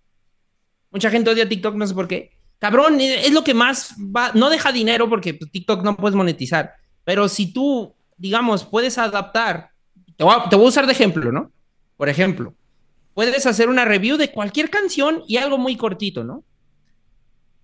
[0.91, 2.31] Mucha gente odia TikTok, no sé por qué.
[2.59, 4.31] Cabrón, es lo que más va.
[4.33, 6.73] No deja dinero porque pues, TikTok no puedes monetizar.
[7.03, 9.71] Pero si tú, digamos, puedes adaptar.
[10.15, 11.51] Te voy, a, te voy a usar de ejemplo, ¿no?
[11.95, 12.55] Por ejemplo,
[13.13, 16.43] puedes hacer una review de cualquier canción y algo muy cortito, ¿no?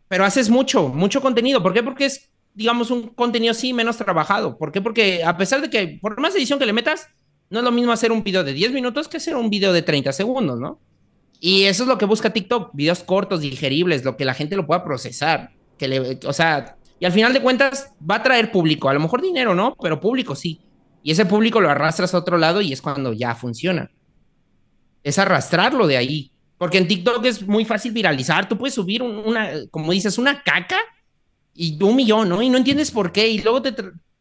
[0.07, 1.63] Pero haces mucho, mucho contenido.
[1.63, 1.81] ¿Por qué?
[1.81, 4.57] Porque es, digamos, un contenido así menos trabajado.
[4.57, 4.81] ¿Por qué?
[4.81, 7.07] Porque a pesar de que, por más edición que le metas,
[7.49, 9.81] no es lo mismo hacer un video de 10 minutos que hacer un video de
[9.81, 10.79] 30 segundos, ¿no?
[11.39, 14.65] Y eso es lo que busca TikTok, videos cortos, digeribles, lo que la gente lo
[14.65, 15.51] pueda procesar.
[15.77, 18.99] que le, o sea, y al final de cuentas va a traer público, a lo
[19.01, 19.75] mejor dinero, ¿no?
[19.81, 20.61] Pero público sí.
[21.03, 23.91] Y ese público lo arrastras a otro lado y es cuando ya funciona.
[25.03, 26.31] Es arrastrarlo de ahí.
[26.57, 28.47] Porque en TikTok es muy fácil viralizar.
[28.47, 30.79] Tú puedes subir una, como dices, una caca
[31.53, 32.41] y un millón, ¿no?
[32.41, 33.27] Y no entiendes por qué.
[33.27, 33.73] Y luego te,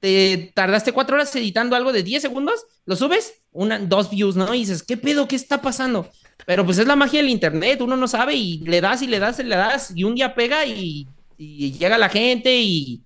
[0.02, 4.52] te tardaste cuatro horas editando algo de 10 segundos, lo subes, una, dos views, ¿no?
[4.52, 5.28] Y dices, ¿qué pedo?
[5.28, 6.10] ¿Qué está pasando?
[6.44, 9.20] Pero pues es la magia del internet, uno no sabe y le das y le
[9.20, 11.06] das y le das y un día pega y,
[11.38, 13.02] llega la gente y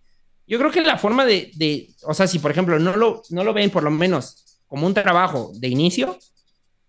[0.46, 3.44] yo creo que la forma de, de, o sea, si por ejemplo no lo, no
[3.44, 6.18] lo ven por lo menos como un trabajo de inicio,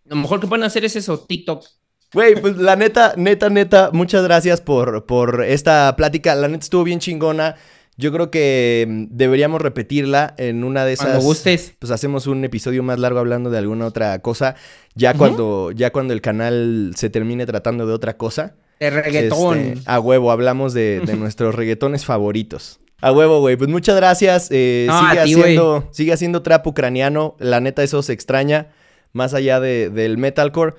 [0.05, 1.65] lo mejor que pueden hacer es eso, TikTok.
[2.13, 6.35] Güey, pues la neta, neta, neta, muchas gracias por, por esta plática.
[6.35, 7.55] La neta estuvo bien chingona.
[7.97, 11.07] Yo creo que mm, deberíamos repetirla en una de esas.
[11.07, 11.73] Cuando gustes.
[11.79, 14.55] Pues hacemos un episodio más largo hablando de alguna otra cosa.
[14.95, 18.55] Ya cuando, ya cuando el canal se termine tratando de otra cosa.
[18.79, 19.57] De reggaetón.
[19.57, 22.79] Este, a huevo, hablamos de, de nuestros reggaetones favoritos.
[23.01, 23.57] A huevo, güey.
[23.57, 24.47] Pues muchas gracias.
[24.51, 27.35] Eh, No, sigue, ti, haciendo, sigue haciendo trap ucraniano.
[27.39, 28.69] La neta, eso se extraña.
[29.11, 30.75] Más allá de- del metalcore.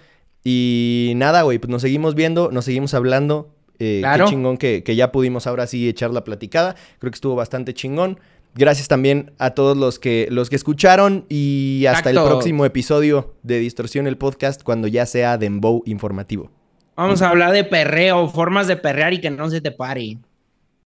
[0.51, 1.59] Y nada, güey.
[1.59, 3.51] Pues nos seguimos viendo, nos seguimos hablando.
[3.79, 4.25] Eh, Claro.
[4.25, 6.75] Qué chingón que, que ya pudimos ahora sí echar la platicada.
[6.99, 8.19] Creo que estuvo bastante chingón.
[8.55, 11.27] Gracias también a todos los que, los que escucharon.
[11.29, 16.51] Y hasta el próximo episodio de Distorsión el Podcast, cuando ya sea Dembow informativo.
[16.97, 20.17] Vamos a hablar de perreo, formas de perrear y que no se te pare.